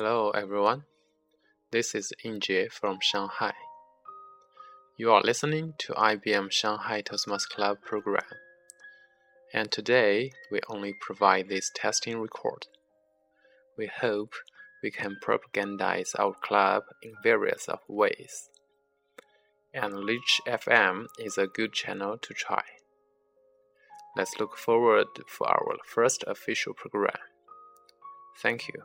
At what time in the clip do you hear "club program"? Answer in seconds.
7.48-8.30